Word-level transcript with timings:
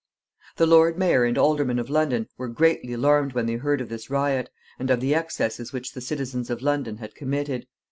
The 0.57 0.65
lord 0.65 0.97
mayor 0.97 1.25
and 1.25 1.37
aldermen 1.37 1.77
of 1.77 1.87
London 1.87 2.27
were 2.35 2.47
greatly 2.47 2.93
alarmed 2.93 3.33
when 3.33 3.45
they 3.45 3.57
heard 3.57 3.81
of 3.81 3.89
this 3.89 4.09
riot, 4.09 4.49
and 4.79 4.89
of 4.89 4.99
the 4.99 5.13
excesses 5.13 5.71
which 5.73 5.91
the 5.91 6.01
citizens 6.01 6.49
of 6.49 6.63
London 6.63 6.97
had 6.97 7.13
committed. 7.13 7.67